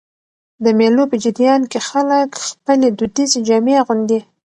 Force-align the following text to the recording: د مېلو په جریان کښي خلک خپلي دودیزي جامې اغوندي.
د 0.63 0.65
مېلو 0.79 1.03
په 1.11 1.15
جریان 1.23 1.61
کښي 1.71 1.81
خلک 1.89 2.29
خپلي 2.47 2.87
دودیزي 2.97 3.39
جامې 3.47 3.73
اغوندي. 3.81 4.19